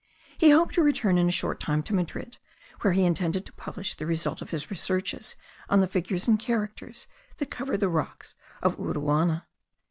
He 0.35 0.49
hoped 0.49 0.73
to 0.73 0.81
return 0.81 1.19
in 1.19 1.27
a 1.29 1.31
short 1.31 1.59
time 1.59 1.83
to 1.83 1.93
Madrid, 1.93 2.39
where 2.79 2.93
he 2.93 3.05
intended 3.05 3.45
to 3.45 3.53
publish 3.53 3.93
the 3.93 4.07
result 4.07 4.41
of 4.41 4.49
his 4.49 4.71
researches 4.71 5.35
on 5.69 5.79
the 5.79 5.87
figures 5.87 6.27
and 6.27 6.39
characters 6.39 7.05
that 7.37 7.51
cover 7.51 7.77
the 7.77 7.87
rocks 7.87 8.33
of 8.63 8.77
Uruana. 8.79 9.43